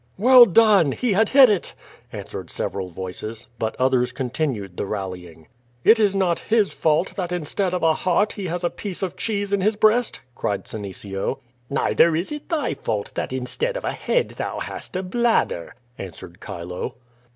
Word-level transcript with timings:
"Well 0.17 0.47
done! 0.47 0.93
He 0.93 1.13
had 1.13 1.29
hit 1.29 1.47
it!" 1.47 1.75
answered 2.11 2.49
several 2.49 2.87
voices, 2.89 3.45
but 3.59 3.75
others 3.77 4.11
continued 4.11 4.75
the 4.75 4.87
rallying. 4.87 5.47
"It 5.83 5.99
is 5.99 6.15
not 6.15 6.39
his 6.39 6.73
fault 6.73 7.13
that 7.15 7.31
instead 7.31 7.71
of 7.75 7.83
a 7.83 7.93
heart 7.93 8.31
he 8.33 8.47
has 8.47 8.63
a 8.63 8.71
piece 8.71 9.03
of 9.03 9.15
cheese 9.15 9.53
in 9.53 9.61
his 9.61 9.75
breast!" 9.75 10.19
cried 10.33 10.65
Senecio. 10.67 11.37
"Neither 11.69 12.15
is 12.15 12.31
it 12.31 12.49
thy 12.49 12.73
fault 12.73 13.11
that 13.13 13.31
instead 13.31 13.77
of 13.77 13.85
a 13.85 13.93
head 13.93 14.29
thou 14.39 14.59
hast 14.59 14.95
a 14.95 15.03
bladder," 15.03 15.75
answered 15.99 16.39
Chilo. 16.43 16.95